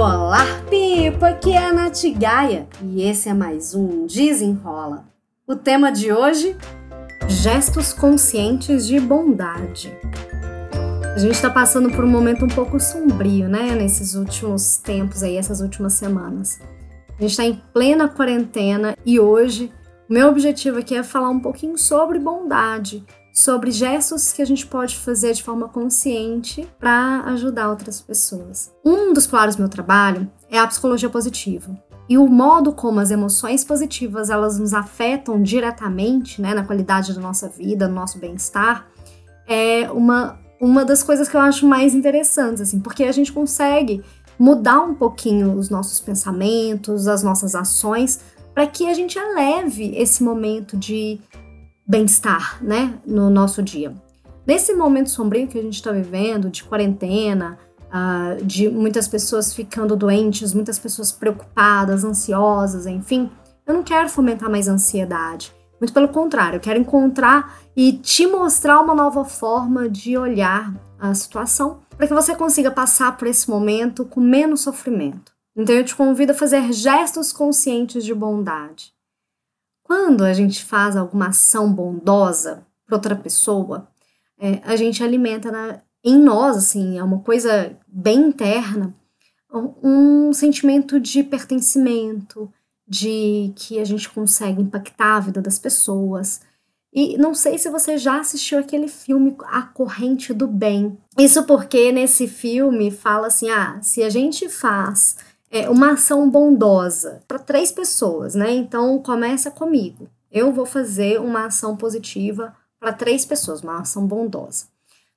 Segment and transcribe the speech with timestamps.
[0.00, 1.30] Olá, Pipa!
[1.30, 5.04] Aqui é a Nath Gaia e esse é mais um Desenrola.
[5.44, 6.56] O tema de hoje:
[7.26, 9.92] gestos conscientes de bondade.
[11.16, 13.74] A gente está passando por um momento um pouco sombrio, né?
[13.74, 16.60] Nesses últimos tempos aí, essas últimas semanas.
[17.18, 19.72] A gente está em plena quarentena e hoje
[20.08, 23.04] o meu objetivo aqui é falar um pouquinho sobre bondade,
[23.38, 28.72] sobre gestos que a gente pode fazer de forma consciente para ajudar outras pessoas.
[28.84, 31.76] Um dos pilares do meu trabalho é a psicologia positiva.
[32.08, 37.20] E o modo como as emoções positivas elas nos afetam diretamente, né, na qualidade da
[37.20, 38.88] nossa vida, no nosso bem-estar,
[39.46, 44.02] é uma, uma das coisas que eu acho mais interessantes, assim, porque a gente consegue
[44.36, 48.20] mudar um pouquinho os nossos pensamentos, as nossas ações,
[48.52, 51.20] para que a gente eleve esse momento de
[51.88, 53.94] bem-estar, né, no nosso dia.
[54.46, 59.96] Nesse momento sombrio que a gente está vivendo, de quarentena, uh, de muitas pessoas ficando
[59.96, 63.30] doentes, muitas pessoas preocupadas, ansiosas, enfim,
[63.66, 65.52] eu não quero fomentar mais ansiedade.
[65.80, 71.14] Muito pelo contrário, eu quero encontrar e te mostrar uma nova forma de olhar a
[71.14, 75.32] situação para que você consiga passar por esse momento com menos sofrimento.
[75.56, 78.92] Então eu te convido a fazer gestos conscientes de bondade.
[79.88, 83.88] Quando a gente faz alguma ação bondosa para outra pessoa,
[84.38, 88.94] é, a gente alimenta na, em nós, assim, é uma coisa bem interna,
[89.82, 92.52] um sentimento de pertencimento,
[92.86, 96.42] de que a gente consegue impactar a vida das pessoas.
[96.92, 100.98] E não sei se você já assistiu aquele filme A Corrente do Bem.
[101.18, 105.16] Isso porque nesse filme fala assim: ah, se a gente faz
[105.50, 108.50] é, uma ação bondosa para três pessoas, né?
[108.52, 110.08] Então começa comigo.
[110.30, 114.66] Eu vou fazer uma ação positiva para três pessoas, uma ação bondosa.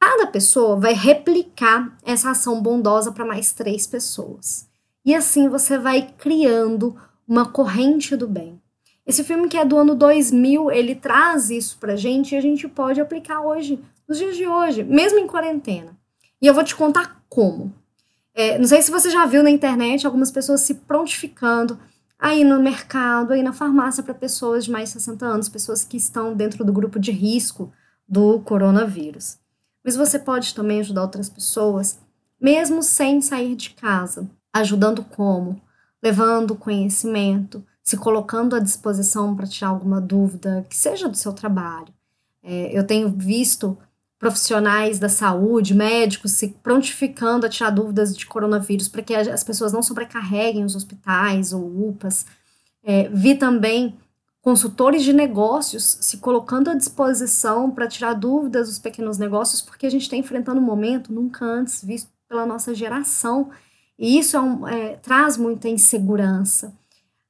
[0.00, 4.68] Cada pessoa vai replicar essa ação bondosa para mais três pessoas.
[5.04, 6.96] E assim você vai criando
[7.28, 8.60] uma corrente do bem.
[9.06, 12.66] Esse filme que é do ano 2000, ele traz isso pra gente e a gente
[12.66, 13.78] pode aplicar hoje,
[14.08, 15.94] nos dias de hoje, mesmo em quarentena.
[16.40, 17.72] E eu vou te contar como.
[18.34, 21.78] É, não sei se você já viu na internet algumas pessoas se prontificando
[22.18, 25.96] aí no mercado, aí na farmácia para pessoas de mais de 60 anos, pessoas que
[25.96, 27.72] estão dentro do grupo de risco
[28.08, 29.38] do coronavírus.
[29.84, 31.98] Mas você pode também ajudar outras pessoas,
[32.40, 34.28] mesmo sem sair de casa.
[34.52, 35.60] Ajudando como?
[36.02, 41.92] Levando conhecimento, se colocando à disposição para tirar alguma dúvida, que seja do seu trabalho.
[42.42, 43.76] É, eu tenho visto
[44.18, 49.72] profissionais da saúde, médicos, se prontificando a tirar dúvidas de coronavírus para que as pessoas
[49.72, 52.24] não sobrecarreguem os hospitais ou UPAs.
[52.82, 53.98] É, vi também
[54.40, 59.90] consultores de negócios se colocando à disposição para tirar dúvidas dos pequenos negócios, porque a
[59.90, 63.50] gente está enfrentando um momento nunca antes visto pela nossa geração,
[63.98, 66.74] e isso é um, é, traz muita insegurança.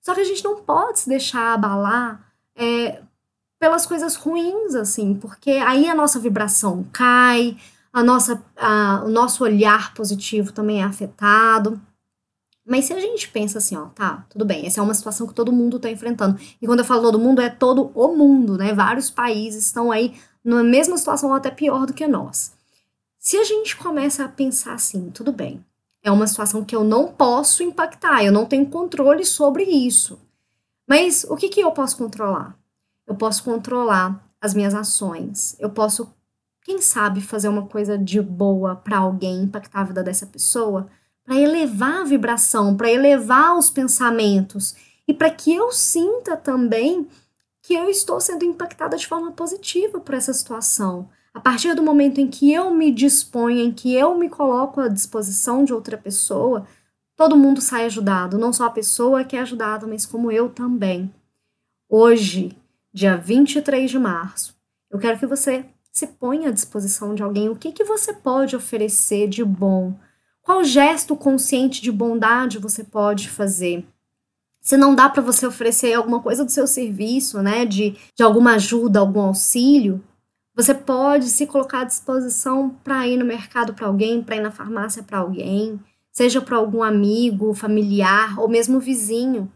[0.00, 3.02] Só que a gente não pode se deixar abalar é,
[3.58, 7.56] pelas coisas ruins, assim, porque aí a nossa vibração cai,
[7.92, 11.80] a nossa, a, o nosso olhar positivo também é afetado.
[12.66, 15.34] Mas se a gente pensa assim, ó, tá, tudo bem, essa é uma situação que
[15.34, 16.38] todo mundo está enfrentando.
[16.60, 18.74] E quando eu falo todo mundo, é todo o mundo, né?
[18.74, 20.14] Vários países estão aí
[20.44, 22.52] na mesma situação ou até pior do que nós.
[23.18, 25.64] Se a gente começa a pensar assim, tudo bem,
[26.02, 30.18] é uma situação que eu não posso impactar, eu não tenho controle sobre isso.
[30.88, 32.56] Mas o que, que eu posso controlar?
[33.06, 36.12] Eu posso controlar as minhas ações, eu posso,
[36.64, 40.88] quem sabe, fazer uma coisa de boa para alguém, impactar a vida dessa pessoa,
[41.24, 44.76] para elevar a vibração, para elevar os pensamentos
[45.08, 47.08] e para que eu sinta também
[47.62, 51.08] que eu estou sendo impactada de forma positiva por essa situação.
[51.34, 54.88] A partir do momento em que eu me disponho, em que eu me coloco à
[54.88, 56.66] disposição de outra pessoa,
[57.16, 61.12] todo mundo sai ajudado, não só a pessoa que é ajudada, mas como eu também.
[61.88, 62.56] Hoje,
[62.96, 64.56] dia 23 de março.
[64.90, 67.50] Eu quero que você se ponha à disposição de alguém.
[67.50, 69.94] O que, que você pode oferecer de bom?
[70.40, 73.86] Qual gesto consciente de bondade você pode fazer?
[74.62, 78.54] Se não dá para você oferecer alguma coisa do seu serviço, né, de, de alguma
[78.54, 80.02] ajuda, algum auxílio,
[80.54, 84.50] você pode se colocar à disposição para ir no mercado para alguém, para ir na
[84.50, 85.78] farmácia para alguém,
[86.10, 89.52] seja para algum amigo, familiar ou mesmo vizinho.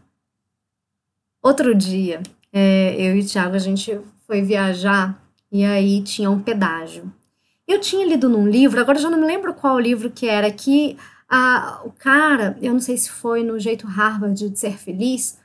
[1.41, 5.21] Outro dia, é, eu e o Thiago, a gente foi viajar
[5.51, 7.11] e aí tinha um pedágio.
[7.67, 10.97] Eu tinha lido num livro, agora já não me lembro qual livro que era, que
[11.29, 15.39] a, o cara, eu não sei se foi no jeito Harvard de ser feliz,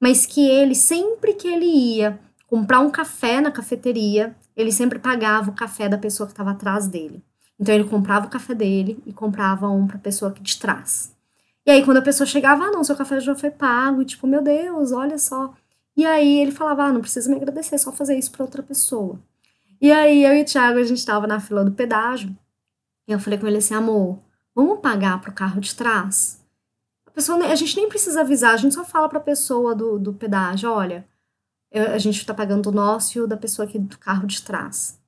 [0.00, 2.18] mas que ele, sempre que ele ia
[2.48, 6.88] comprar um café na cafeteria, ele sempre pagava o café da pessoa que estava atrás
[6.88, 7.22] dele.
[7.60, 11.14] Então ele comprava o café dele e comprava um para a pessoa que de trás.
[11.66, 14.26] E aí, quando a pessoa chegava, ah, não, seu café já foi pago, e tipo,
[14.26, 15.52] meu Deus, olha só.
[15.98, 18.62] E aí ele falava, ah, não precisa me agradecer, é só fazer isso para outra
[18.62, 19.18] pessoa.
[19.80, 22.38] E aí eu e o Thiago, a gente tava na fila do pedágio,
[23.08, 24.16] e eu falei com ele assim, amor,
[24.54, 26.40] vamos pagar pro carro de trás?
[27.04, 30.14] A pessoa, a gente nem precisa avisar, a gente só fala pra pessoa do, do
[30.14, 31.04] pedágio, olha,
[31.72, 34.40] eu, a gente tá pagando o nosso e o da pessoa aqui do carro de
[34.40, 35.00] trás.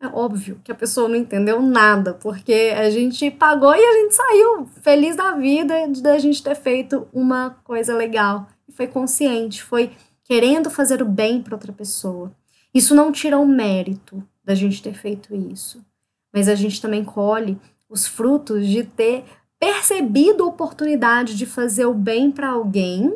[0.00, 4.14] É óbvio que a pessoa não entendeu nada, porque a gente pagou e a gente
[4.16, 8.48] saiu feliz da vida de a gente ter feito uma coisa legal.
[8.66, 9.92] E foi consciente, foi
[10.24, 12.32] querendo fazer o bem para outra pessoa.
[12.74, 15.84] Isso não tira o mérito da gente ter feito isso,
[16.32, 17.58] mas a gente também colhe
[17.88, 19.24] os frutos de ter
[19.60, 23.14] percebido a oportunidade de fazer o bem para alguém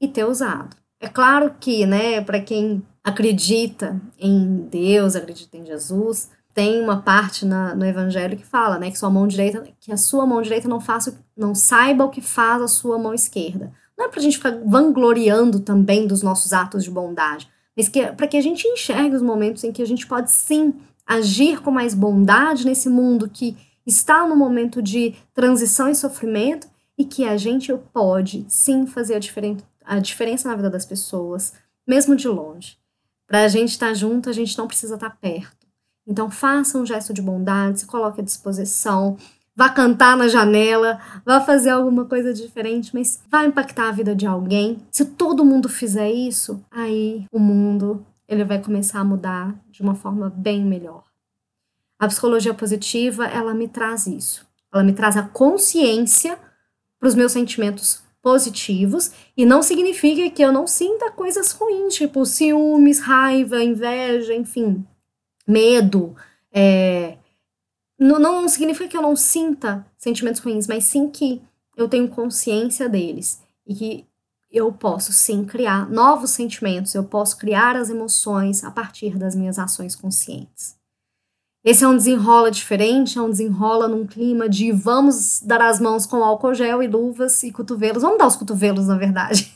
[0.00, 0.76] e ter usado.
[1.00, 7.46] É claro que, né, para quem acredita em Deus, acredita em Jesus, tem uma parte
[7.46, 10.68] na, no Evangelho que fala, né, que sua mão direita, que a sua mão direita
[10.68, 13.72] não faça, não saiba o que faz a sua mão esquerda.
[13.98, 18.06] Não é para a gente ficar vangloriando também dos nossos atos de bondade, mas que
[18.12, 20.72] para que a gente enxergue os momentos em que a gente pode sim
[21.04, 27.04] agir com mais bondade nesse mundo que está no momento de transição e sofrimento e
[27.04, 31.54] que a gente pode sim fazer a, diferen a diferença na vida das pessoas,
[31.86, 32.76] mesmo de longe.
[33.26, 35.66] Para a gente estar tá junto, a gente não precisa estar tá perto.
[36.06, 39.16] Então, faça um gesto de bondade, se coloque à disposição,
[39.58, 44.24] vá cantar na janela, vá fazer alguma coisa diferente, mas vai impactar a vida de
[44.24, 44.78] alguém.
[44.92, 49.96] Se todo mundo fizer isso, aí o mundo ele vai começar a mudar de uma
[49.96, 51.02] forma bem melhor.
[51.98, 54.46] A psicologia positiva, ela me traz isso.
[54.72, 56.38] Ela me traz a consciência
[57.00, 62.24] para os meus sentimentos positivos e não significa que eu não sinta coisas ruins, tipo
[62.24, 64.86] ciúmes, raiva, inveja, enfim,
[65.44, 66.14] medo.
[66.52, 67.17] É...
[67.98, 71.42] Não, não significa que eu não sinta sentimentos ruins, mas sim que
[71.76, 74.06] eu tenho consciência deles e que
[74.50, 79.58] eu posso sim criar novos sentimentos, eu posso criar as emoções a partir das minhas
[79.58, 80.76] ações conscientes.
[81.64, 86.06] Esse é um desenrola diferente, é um desenrola num clima de vamos dar as mãos
[86.06, 88.02] com álcool gel e luvas e cotovelos.
[88.02, 89.52] Vamos dar os cotovelos, na verdade.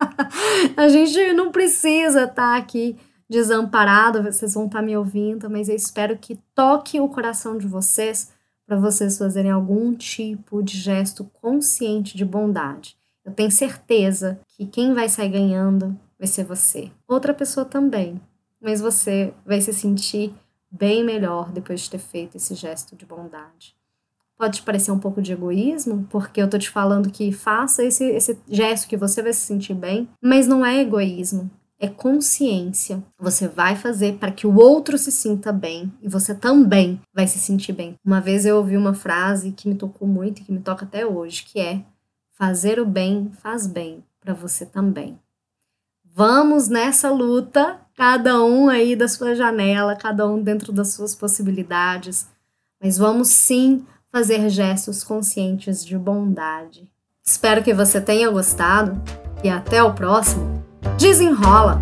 [0.76, 2.96] a gente não precisa estar tá aqui
[3.34, 7.66] desamparado, vocês vão estar tá me ouvindo, mas eu espero que toque o coração de
[7.66, 8.32] vocês
[8.64, 12.96] para vocês fazerem algum tipo de gesto consciente de bondade.
[13.24, 16.92] Eu tenho certeza que quem vai sair ganhando vai ser você.
[17.08, 18.20] Outra pessoa também,
[18.60, 20.32] mas você vai se sentir
[20.70, 23.74] bem melhor depois de ter feito esse gesto de bondade.
[24.38, 28.38] Pode parecer um pouco de egoísmo, porque eu tô te falando que faça esse, esse
[28.48, 33.02] gesto que você vai se sentir bem, mas não é egoísmo, é consciência.
[33.18, 37.38] Você vai fazer para que o outro se sinta bem e você também vai se
[37.38, 37.94] sentir bem.
[38.04, 41.06] Uma vez eu ouvi uma frase que me tocou muito e que me toca até
[41.06, 41.84] hoje, que é:
[42.32, 45.18] fazer o bem faz bem para você também.
[46.04, 52.28] Vamos nessa luta, cada um aí da sua janela, cada um dentro das suas possibilidades,
[52.80, 56.88] mas vamos sim fazer gestos conscientes de bondade.
[57.20, 59.00] Espero que você tenha gostado
[59.42, 60.62] e até o próximo.
[60.98, 61.80] Desenrola!